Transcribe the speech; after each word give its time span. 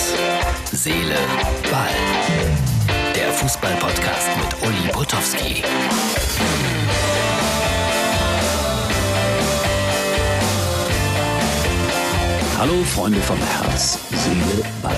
Herz, 0.00 0.14
Seele, 0.72 1.16
Ball. 1.70 3.14
Der 3.14 3.30
Fußball-Podcast 3.32 4.28
mit 4.38 4.66
Uli 4.66 4.88
Potowski. 4.92 5.62
Hallo 12.58 12.82
Freunde 12.84 13.20
vom 13.20 13.36
Herz, 13.36 13.98
Seele, 14.10 14.64
Ball. 14.82 14.96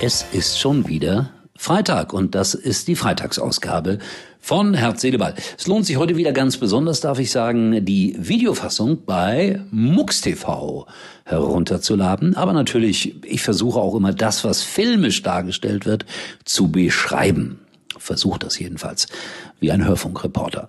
Es 0.00 0.24
ist 0.32 0.58
schon 0.58 0.86
wieder 0.86 1.28
Freitag 1.62 2.12
und 2.12 2.34
das 2.34 2.54
ist 2.54 2.88
die 2.88 2.96
Freitagsausgabe 2.96 4.00
von 4.40 4.74
Herz. 4.74 5.04
Es 5.04 5.68
lohnt 5.68 5.86
sich 5.86 5.96
heute 5.96 6.16
wieder 6.16 6.32
ganz 6.32 6.56
besonders, 6.56 7.00
darf 7.00 7.20
ich 7.20 7.30
sagen, 7.30 7.84
die 7.84 8.16
Videofassung 8.18 9.04
bei 9.06 9.60
MUX 9.70 10.24
herunterzuladen. 11.24 12.36
Aber 12.36 12.52
natürlich, 12.52 13.24
ich 13.24 13.42
versuche 13.42 13.78
auch 13.78 13.94
immer 13.94 14.12
das, 14.12 14.42
was 14.42 14.62
filmisch 14.62 15.22
dargestellt 15.22 15.86
wird, 15.86 16.04
zu 16.44 16.72
beschreiben. 16.72 17.60
Versuche 17.96 18.40
das 18.40 18.58
jedenfalls, 18.58 19.06
wie 19.60 19.70
ein 19.70 19.86
Hörfunkreporter. 19.86 20.68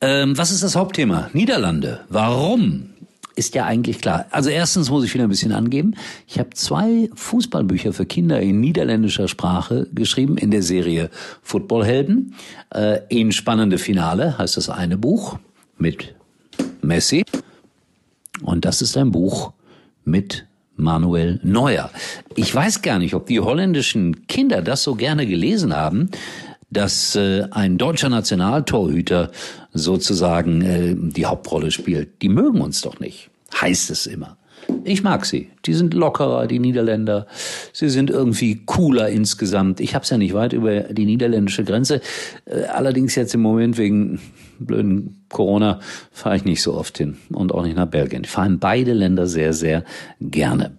Ähm, 0.00 0.38
was 0.38 0.52
ist 0.52 0.62
das 0.62 0.76
Hauptthema? 0.76 1.30
Niederlande. 1.32 2.02
Warum 2.08 2.90
ist 3.34 3.54
ja 3.54 3.64
eigentlich 3.64 4.00
klar. 4.00 4.26
Also 4.30 4.50
erstens 4.50 4.90
muss 4.90 5.04
ich 5.04 5.14
wieder 5.14 5.24
ein 5.24 5.30
bisschen 5.30 5.52
angeben. 5.52 5.94
Ich 6.26 6.38
habe 6.38 6.50
zwei 6.50 7.08
Fußballbücher 7.14 7.92
für 7.92 8.06
Kinder 8.06 8.40
in 8.40 8.60
niederländischer 8.60 9.28
Sprache 9.28 9.88
geschrieben 9.94 10.36
in 10.36 10.50
der 10.50 10.62
Serie 10.62 11.10
Footballhelden. 11.42 12.34
Äh, 12.74 13.00
in 13.08 13.32
spannende 13.32 13.78
Finale 13.78 14.38
heißt 14.38 14.56
das 14.56 14.68
eine 14.68 14.98
Buch 14.98 15.38
mit 15.78 16.14
Messi. 16.82 17.24
Und 18.42 18.64
das 18.64 18.82
ist 18.82 18.96
ein 18.96 19.12
Buch 19.12 19.52
mit 20.04 20.46
Manuel 20.76 21.40
Neuer. 21.42 21.90
Ich 22.34 22.54
weiß 22.54 22.82
gar 22.82 22.98
nicht, 22.98 23.14
ob 23.14 23.26
die 23.26 23.40
holländischen 23.40 24.26
Kinder 24.26 24.62
das 24.62 24.82
so 24.82 24.94
gerne 24.94 25.26
gelesen 25.26 25.76
haben, 25.76 26.10
dass 26.72 27.14
äh, 27.16 27.44
ein 27.50 27.78
deutscher 27.78 28.08
Nationaltorhüter 28.08 29.30
sozusagen 29.72 30.62
äh, 30.62 30.94
die 30.96 31.26
Hauptrolle 31.26 31.70
spielt. 31.70 32.22
Die 32.22 32.28
mögen 32.28 32.60
uns 32.60 32.80
doch 32.80 33.00
nicht, 33.00 33.30
heißt 33.60 33.90
es 33.90 34.06
immer. 34.06 34.36
Ich 34.84 35.02
mag 35.02 35.26
sie. 35.26 35.50
Die 35.66 35.74
sind 35.74 35.92
lockerer, 35.94 36.46
die 36.46 36.58
Niederländer. 36.58 37.26
Sie 37.72 37.88
sind 37.88 38.10
irgendwie 38.10 38.62
cooler 38.64 39.08
insgesamt. 39.08 39.80
Ich 39.80 39.94
hab's 39.94 40.10
ja 40.10 40.18
nicht 40.18 40.34
weit 40.34 40.52
über 40.52 40.80
die 40.80 41.04
niederländische 41.04 41.64
Grenze. 41.64 42.00
Äh, 42.44 42.64
allerdings 42.64 43.14
jetzt 43.14 43.34
im 43.34 43.42
Moment 43.42 43.78
wegen 43.78 44.20
blöden 44.58 45.24
Corona 45.28 45.80
fahre 46.12 46.36
ich 46.36 46.44
nicht 46.44 46.62
so 46.62 46.74
oft 46.74 46.98
hin 46.98 47.16
und 47.30 47.52
auch 47.52 47.64
nicht 47.64 47.76
nach 47.76 47.86
Belgien. 47.86 48.24
Ich 48.24 48.30
fahre 48.30 48.48
in 48.48 48.58
beide 48.58 48.92
Länder 48.92 49.26
sehr, 49.26 49.52
sehr 49.52 49.84
gerne. 50.20 50.78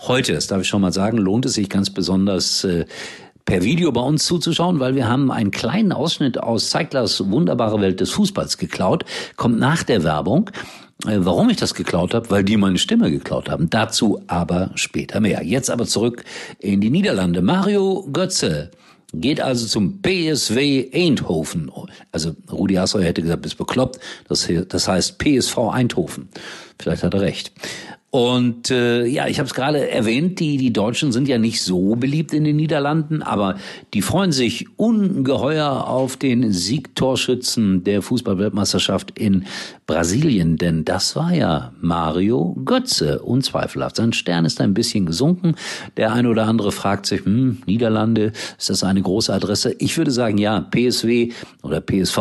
Heute, 0.00 0.32
das 0.32 0.46
darf 0.46 0.60
ich 0.60 0.68
schon 0.68 0.82
mal 0.82 0.92
sagen, 0.92 1.18
lohnt 1.18 1.46
es 1.46 1.54
sich 1.54 1.68
ganz 1.68 1.90
besonders, 1.90 2.64
äh, 2.64 2.84
per 3.44 3.62
Video 3.62 3.92
bei 3.92 4.00
uns 4.00 4.24
zuzuschauen, 4.24 4.80
weil 4.80 4.94
wir 4.94 5.08
haben 5.08 5.30
einen 5.30 5.50
kleinen 5.50 5.92
Ausschnitt 5.92 6.38
aus 6.38 6.70
Zeiglers 6.70 7.30
wunderbare 7.30 7.80
Welt 7.80 8.00
des 8.00 8.10
Fußballs 8.10 8.58
geklaut, 8.58 9.04
kommt 9.36 9.58
nach 9.58 9.82
der 9.82 10.04
Werbung. 10.04 10.50
Äh, 11.06 11.18
warum 11.20 11.50
ich 11.50 11.56
das 11.56 11.74
geklaut 11.74 12.14
habe? 12.14 12.30
Weil 12.30 12.44
die 12.44 12.56
meine 12.56 12.78
Stimme 12.78 13.10
geklaut 13.10 13.50
haben. 13.50 13.68
Dazu 13.70 14.22
aber 14.26 14.70
später 14.74 15.20
mehr. 15.20 15.42
Jetzt 15.42 15.70
aber 15.70 15.86
zurück 15.86 16.24
in 16.58 16.80
die 16.80 16.90
Niederlande. 16.90 17.42
Mario 17.42 18.06
Götze 18.12 18.70
geht 19.12 19.40
also 19.40 19.66
zum 19.66 20.00
PSW 20.00 20.90
Eindhoven. 20.92 21.70
Also 22.12 22.34
Rudi 22.50 22.78
Assauer 22.78 23.02
hätte 23.02 23.22
gesagt, 23.22 23.42
bist 23.42 23.58
bekloppt. 23.58 23.98
Das, 24.28 24.48
das 24.68 24.88
heißt 24.88 25.18
PSV 25.18 25.58
Eindhoven. 25.70 26.28
Vielleicht 26.78 27.02
hat 27.02 27.14
er 27.14 27.20
recht. 27.20 27.52
Und 28.14 28.70
äh, 28.70 29.06
ja, 29.06 29.26
ich 29.26 29.38
habe 29.38 29.46
es 29.46 29.54
gerade 29.54 29.88
erwähnt, 29.88 30.38
die, 30.38 30.58
die 30.58 30.70
Deutschen 30.70 31.12
sind 31.12 31.28
ja 31.28 31.38
nicht 31.38 31.62
so 31.62 31.96
beliebt 31.96 32.34
in 32.34 32.44
den 32.44 32.56
Niederlanden, 32.56 33.22
aber 33.22 33.56
die 33.94 34.02
freuen 34.02 34.32
sich 34.32 34.66
ungeheuer 34.78 35.88
auf 35.88 36.18
den 36.18 36.52
Siegtorschützen 36.52 37.84
der 37.84 38.02
Fußballweltmeisterschaft 38.02 39.18
in 39.18 39.46
Brasilien, 39.86 40.58
denn 40.58 40.84
das 40.84 41.16
war 41.16 41.32
ja 41.32 41.72
Mario 41.80 42.54
Götze, 42.66 43.20
unzweifelhaft. 43.20 43.96
Sein 43.96 44.12
Stern 44.12 44.44
ist 44.44 44.60
ein 44.60 44.74
bisschen 44.74 45.06
gesunken. 45.06 45.54
Der 45.96 46.12
eine 46.12 46.28
oder 46.28 46.46
andere 46.46 46.70
fragt 46.70 47.06
sich, 47.06 47.24
hm, 47.24 47.62
Niederlande, 47.64 48.32
ist 48.58 48.68
das 48.68 48.84
eine 48.84 49.00
große 49.00 49.32
Adresse? 49.32 49.74
Ich 49.78 49.96
würde 49.96 50.10
sagen, 50.10 50.36
ja, 50.36 50.60
PSW 50.60 51.32
oder 51.62 51.80
PSV 51.80 52.18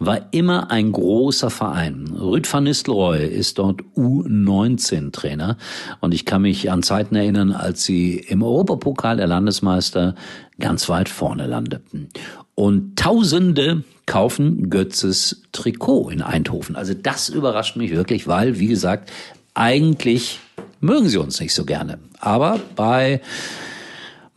war 0.00 0.32
immer 0.32 0.72
ein 0.72 0.90
großer 0.90 1.50
Verein. 1.50 2.12
Rüd 2.20 2.52
van 2.52 2.64
Nistelrooy 2.64 3.24
ist 3.24 3.58
dort 3.58 3.82
U19 3.96 5.12
Trainer. 5.28 5.38
Trainer. 5.38 5.56
Und 6.00 6.14
ich 6.14 6.24
kann 6.24 6.42
mich 6.42 6.70
an 6.70 6.82
Zeiten 6.82 7.14
erinnern, 7.14 7.52
als 7.52 7.84
sie 7.84 8.16
im 8.16 8.42
Europapokal 8.42 9.16
der 9.16 9.26
Landesmeister 9.26 10.14
ganz 10.58 10.88
weit 10.88 11.08
vorne 11.08 11.46
landeten. 11.46 12.08
Und 12.54 12.98
Tausende 12.98 13.84
kaufen 14.06 14.70
Götzes 14.70 15.42
Trikot 15.52 16.10
in 16.10 16.22
Eindhoven. 16.22 16.76
Also 16.76 16.94
das 16.94 17.28
überrascht 17.28 17.76
mich 17.76 17.92
wirklich, 17.92 18.26
weil, 18.26 18.58
wie 18.58 18.66
gesagt, 18.66 19.10
eigentlich 19.54 20.40
mögen 20.80 21.08
sie 21.08 21.18
uns 21.18 21.40
nicht 21.40 21.54
so 21.54 21.64
gerne. 21.64 21.98
Aber 22.20 22.58
bei 22.74 23.20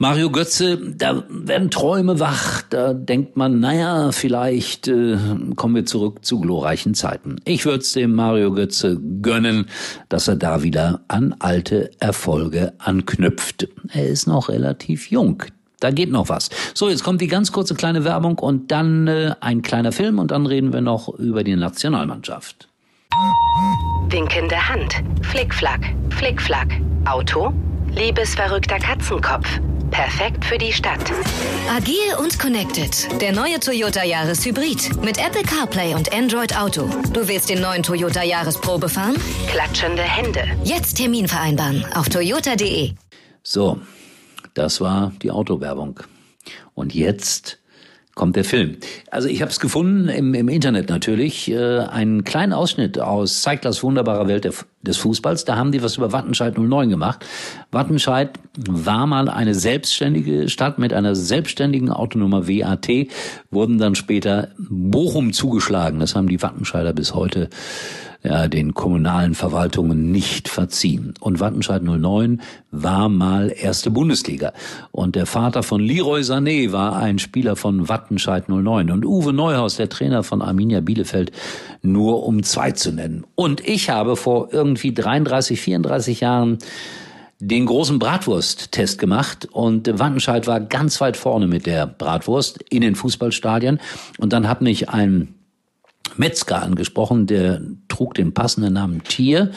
Mario 0.02 0.32
Götze, 0.32 0.80
da 0.80 1.24
werden 1.30 1.70
Träume 1.70 2.20
wach, 2.20 2.64
da 2.64 2.92
denkt 2.92 3.38
man, 3.38 3.60
naja, 3.60 4.12
vielleicht 4.12 4.88
äh, 4.88 5.16
kommen 5.56 5.76
wir 5.76 5.86
zurück 5.86 6.26
zu 6.26 6.40
glorreichen 6.40 6.96
Zeiten. 6.96 7.36
Ich 7.46 7.66
würde 7.66 7.82
es 7.82 7.94
dem 7.94 8.16
Mario 8.16 8.52
Götze 8.52 9.00
gönnen, 9.22 9.68
dass 10.10 10.28
er 10.28 10.38
da 10.38 10.64
wieder 10.64 11.02
an 11.08 11.36
alte 11.38 11.92
Erfolge 12.00 12.74
anknüpft. 12.80 13.68
Er 13.94 14.08
ist 14.08 14.26
noch 14.26 14.50
relativ 14.50 15.12
jung. 15.12 15.44
Da 15.80 15.92
geht 15.92 16.10
noch 16.10 16.30
was. 16.30 16.50
So, 16.74 16.90
jetzt 16.90 17.04
kommt 17.04 17.22
die 17.22 17.28
ganz 17.28 17.52
kurze 17.52 17.76
kleine 17.76 18.04
Werbung 18.04 18.40
und 18.40 18.72
dann 18.72 19.08
äh, 19.08 19.36
ein 19.40 19.62
kleiner 19.62 19.92
Film 19.92 20.18
und 20.18 20.32
dann 20.32 20.48
reden 20.48 20.74
wir 20.74 20.82
noch 20.82 21.10
über 21.10 21.44
die 21.44 21.56
Nationalmannschaft. 21.56 22.68
Winkende 24.10 24.68
Hand, 24.68 24.96
Flickflack, 25.22 25.94
Flickflack, 26.10 26.82
Auto, 27.06 27.54
liebesverrückter 27.94 28.80
Katzenkopf. 28.80 29.62
Perfekt 29.92 30.46
für 30.46 30.58
die 30.58 30.72
Stadt. 30.72 31.12
Agil 31.70 32.16
und 32.20 32.40
connected. 32.40 33.22
Der 33.22 33.34
neue 33.34 33.60
Toyota 33.60 34.04
Yaris 34.04 34.46
Hybrid. 34.46 35.04
Mit 35.04 35.18
Apple 35.18 35.44
CarPlay 35.44 35.94
und 35.94 36.14
Android 36.14 36.58
Auto. 36.58 36.90
Du 37.14 37.28
willst 37.28 37.50
den 37.50 37.62
neuen 37.62 37.84
Toyota 37.84 38.24
Yaris 38.24 38.58
Probe 38.58 38.88
fahren? 38.88 39.16
Klatschende 39.48 40.02
Hände. 40.02 40.44
Jetzt 40.64 40.96
Termin 40.96 41.28
vereinbaren 41.28 41.86
auf 41.94 42.08
toyota.de. 42.10 42.94
So, 43.44 43.80
das 44.54 44.82
war 44.82 45.12
die 45.22 45.30
Autowerbung. 45.30 46.00
Und 46.74 46.96
jetzt 46.96 47.61
kommt 48.16 48.36
der 48.36 48.44
Film. 48.44 48.78
Also 49.10 49.28
ich 49.30 49.42
habe 49.42 49.52
es 49.52 49.60
gefunden 49.60 50.10
im, 50.10 50.34
im 50.34 50.50
Internet 50.50 50.90
natürlich, 50.90 51.50
äh, 51.50 51.80
einen 51.80 52.24
kleinen 52.24 52.54
Ausschnitt 52.54 53.00
aus 53.00 53.42
Zeiglers 53.42 53.84
wunderbarer 53.84 54.28
Welt 54.28 54.44
der, 54.44 54.54
des 54.82 54.98
Fußballs. 54.98 55.46
Da 55.46 55.56
haben 55.56 55.72
die 55.72 55.82
was 55.82 55.98
über 55.98 56.12
Wattenscheid 56.12 56.58
09 56.58 56.90
gemacht. 56.90 57.26
Wattenscheid 57.72 58.32
war 58.58 59.08
mal 59.08 59.30
eine 59.30 59.56
selbstständige 59.56 60.50
Stadt 60.50 60.78
mit 60.78 60.94
einer 60.94 61.16
selbstständigen 61.16 61.90
Autonummer 61.90 62.48
WAT, 62.48 62.90
wurden 63.50 63.78
dann 63.78 63.96
später 63.96 64.50
Bochum 64.58 65.32
zugeschlagen. 65.32 66.00
Das 66.00 66.16
haben 66.16 66.28
die 66.28 66.42
Wattenscheider 66.42 66.94
bis 66.94 67.14
heute 67.14 67.50
ja, 68.24 68.48
den 68.48 68.74
kommunalen 68.74 69.34
Verwaltungen 69.34 70.12
nicht 70.12 70.48
verziehen. 70.48 71.14
Und 71.20 71.40
Wattenscheid 71.40 71.82
09 71.82 72.42
war 72.70 73.10
mal 73.10 73.52
erste 73.56 73.90
Bundesliga. 73.90 74.54
Und 74.92 75.16
der 75.16 75.26
Vater 75.26 75.64
von 75.64 75.82
Leroy 75.82 76.22
Sané 76.22 76.72
war 76.72 76.98
ein 76.98 77.18
Spieler 77.18 77.56
von 77.56 77.90
Wattenscheid 77.90 78.48
09. 78.48 78.92
Und 78.92 79.06
Uwe 79.06 79.34
Neuhaus, 79.34 79.78
der 79.78 79.90
Trainer 79.90 80.24
von 80.24 80.42
Arminia 80.42 80.82
Bielefeld, 80.82 81.32
nur 81.82 82.26
um 82.26 82.44
zwei 82.44 82.72
zu 82.72 82.92
nennen. 82.92 83.26
Und 83.36 83.68
ich 83.68 83.90
habe 83.90 84.16
vor 84.16 84.50
irgendwie 84.52 84.94
33, 84.94 85.60
34 85.60 86.20
Jahren 86.22 86.60
den 87.40 87.66
großen 87.66 87.98
Bratwurst-Test 87.98 89.00
gemacht 89.00 89.48
und 89.52 89.98
Wattenscheid 89.98 90.46
war 90.46 90.60
ganz 90.60 91.02
weit 91.02 91.18
vorne 91.18 91.48
mit 91.48 91.66
der 91.66 91.88
Bratwurst 91.88 92.64
in 92.70 92.82
den 92.82 92.94
Fußballstadien 92.94 93.80
und 94.20 94.32
dann 94.32 94.48
hat 94.48 94.62
mich 94.62 94.90
ein 94.90 95.34
Metzger 96.18 96.62
angesprochen, 96.62 97.28
der 97.28 97.62
trug 97.88 98.14
den 98.14 98.34
passenden 98.34 98.74
Namen 98.74 99.04
Tier, 99.04 99.52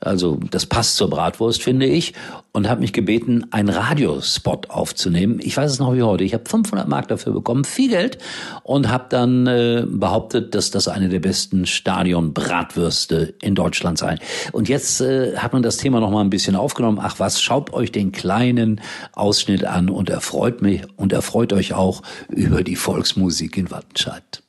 also 0.00 0.38
das 0.50 0.66
passt 0.66 0.96
zur 0.96 1.10
Bratwurst, 1.10 1.62
finde 1.62 1.86
ich, 1.86 2.14
und 2.52 2.68
hat 2.68 2.80
mich 2.80 2.92
gebeten, 2.92 3.46
einen 3.50 3.68
Radiospot 3.68 4.70
aufzunehmen. 4.70 5.40
Ich 5.42 5.56
weiß 5.56 5.70
es 5.70 5.78
noch 5.78 5.94
wie 5.94 6.02
heute. 6.02 6.24
Ich 6.24 6.34
habe 6.34 6.48
500 6.48 6.88
Mark 6.88 7.08
dafür 7.08 7.32
bekommen, 7.32 7.64
viel 7.64 7.90
Geld, 7.90 8.18
und 8.62 8.88
habe 8.88 9.06
dann 9.08 9.46
äh, 9.46 9.84
behauptet, 9.86 10.54
dass 10.54 10.70
das 10.70 10.88
eine 10.88 11.08
der 11.08 11.20
besten 11.20 11.66
Stadion-Bratwürste 11.66 13.34
in 13.42 13.54
Deutschland 13.54 13.98
sei. 13.98 14.18
Und 14.52 14.68
jetzt 14.68 15.00
äh, 15.00 15.36
hat 15.36 15.52
man 15.52 15.62
das 15.62 15.76
Thema 15.76 16.00
noch 16.00 16.10
mal 16.10 16.20
ein 16.20 16.30
bisschen 16.30 16.56
aufgenommen. 16.56 16.98
Ach 17.00 17.18
was, 17.18 17.42
schaut 17.42 17.72
euch 17.72 17.92
den 17.92 18.12
kleinen 18.12 18.80
Ausschnitt 19.12 19.64
an 19.64 19.90
und 19.90 20.10
erfreut 20.10 20.62
mich 20.62 20.82
und 20.96 21.12
erfreut 21.12 21.52
euch 21.52 21.74
auch 21.74 22.02
über 22.28 22.62
die 22.62 22.76
Volksmusik 22.76 23.56
in 23.56 23.70
Wattenscheid. 23.70 24.42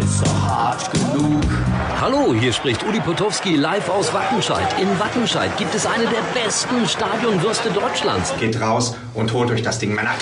Ist 0.00 0.22
doch 0.22 0.48
hart 0.48 0.90
genug. 0.92 1.44
Hallo, 2.00 2.34
hier 2.34 2.52
spricht 2.52 2.82
Uli 2.84 3.00
Potowski 3.00 3.56
live 3.56 3.88
aus 3.88 4.12
Wattenscheid. 4.12 4.66
In 4.80 4.98
Wattenscheid 4.98 5.56
gibt 5.56 5.74
es 5.74 5.86
eine 5.86 6.04
der 6.06 6.22
besten 6.40 6.88
Stadionwürste 6.88 7.70
Deutschlands. 7.70 8.32
Geht 8.40 8.60
raus 8.60 8.96
und 9.14 9.32
holt 9.32 9.50
euch 9.50 9.62
das 9.62 9.78
Ding, 9.78 9.94
Männer. 9.94 10.14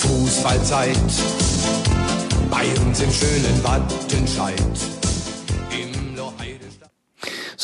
Fußballzeit 0.00 0.96
bei 2.50 2.66
uns 2.84 3.00
im 3.00 3.12
schönen 3.12 3.64
Wattenscheid. 3.64 4.93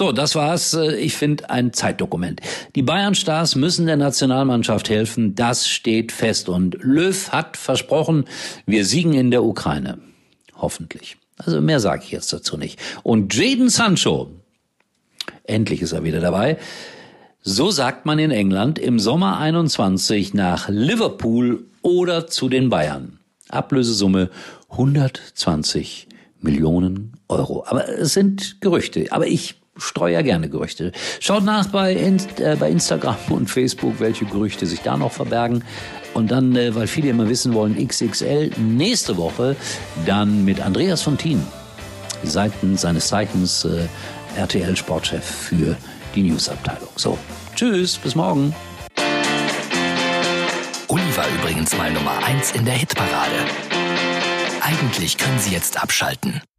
So, 0.01 0.13
das 0.13 0.35
war's. 0.35 0.73
Äh, 0.73 0.97
Ich 0.97 1.15
finde 1.15 1.51
ein 1.51 1.75
Zeitdokument. 1.75 2.41
Die 2.75 2.81
Bayern-Stars 2.81 3.55
müssen 3.55 3.85
der 3.85 3.99
Nationalmannschaft 3.99 4.89
helfen. 4.89 5.35
Das 5.35 5.69
steht 5.69 6.11
fest. 6.11 6.49
Und 6.49 6.79
Löw 6.81 7.31
hat 7.33 7.59
versprochen, 7.59 8.25
wir 8.65 8.87
siegen 8.87 9.13
in 9.13 9.31
der 9.31 9.45
Ukraine. 9.45 9.99
Hoffentlich. 10.57 11.19
Also 11.37 11.61
mehr 11.61 11.81
sage 11.81 12.03
ich 12.03 12.13
jetzt 12.13 12.33
dazu 12.33 12.57
nicht. 12.57 12.81
Und 13.03 13.35
Jaden 13.35 13.69
Sancho, 13.69 14.31
endlich 15.45 15.83
ist 15.83 15.93
er 15.93 16.03
wieder 16.03 16.21
dabei. 16.21 16.57
So 17.43 17.71
sagt 17.71 18.07
man 18.07 18.19
in 18.19 18.31
England 18.31 18.79
im 18.79 18.99
Sommer 19.01 19.39
21 19.39 20.33
nach 20.33 20.71
Liverpool 20.71 21.67
oder 21.83 22.27
zu 22.27 22.49
den 22.49 22.71
Bayern. 22.71 23.19
Ablösesumme 23.51 24.31
120 24.71 26.09
Millionen 26.41 27.13
Euro. 27.29 27.67
Aber 27.67 27.87
es 27.87 28.15
sind 28.15 28.63
Gerüchte. 28.63 29.05
Aber 29.11 29.27
ich 29.27 29.60
streue 29.77 30.13
ja 30.13 30.23
gerne 30.23 30.49
Gerüchte. 30.49 30.93
Schaut 31.21 31.45
nach 31.45 31.69
bei, 31.69 31.93
Inst 31.93 32.41
äh, 32.41 32.57
bei 32.59 32.71
Instagram 32.71 33.17
und 33.31 33.49
Facebook, 33.49 34.01
welche 34.01 34.25
Gerüchte 34.25 34.67
sich 34.67 34.81
da 34.81 34.97
noch 34.97 35.13
verbergen. 35.13 35.65
Und 36.15 36.31
dann, 36.31 36.57
äh, 36.57 36.75
weil 36.75 36.87
viele 36.87 37.11
immer 37.11 37.29
wissen 37.29 37.55
wollen, 37.55 37.77
XXL 37.77 38.51
nächste 38.59 39.17
Woche 39.17 39.57
dann 40.07 40.45
mit 40.45 40.61
Andreas 40.61 41.03
Fontin, 41.03 41.43
Seiten 42.23 42.77
seines 42.77 43.09
Zeichens 43.09 43.65
äh, 43.65 43.87
RTL-Sportchef 44.37 45.25
für 45.25 45.77
die 46.15 46.23
Newsabteilung. 46.23 46.89
So, 46.97 47.19
tschüss, 47.55 47.97
bis 47.99 48.15
morgen. 48.15 48.55
Uli 50.89 51.17
war 51.17 51.27
übrigens 51.41 51.77
mal 51.77 51.93
Nummer 51.93 52.19
1 52.25 52.53
in 52.53 52.65
der 52.65 52.75
Hitparade. 52.75 53.37
Eigentlich 54.61 55.17
können 55.17 55.39
Sie 55.39 55.53
jetzt 55.53 55.81
abschalten. 55.81 56.43